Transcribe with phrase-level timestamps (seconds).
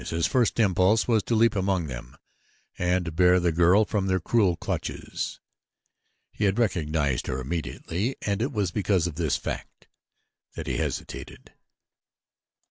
[0.03, 2.17] His first impulse was to leap among them
[2.75, 5.39] and bear the girl from their cruel clutches.
[6.31, 9.87] He had recognized her immediately and it was because of this fact
[10.55, 11.53] that he hesitated.